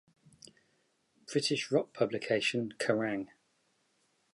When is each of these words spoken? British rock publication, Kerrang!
British 1.31 1.69
rock 1.71 1.93
publication, 1.93 2.73
Kerrang! 2.79 3.27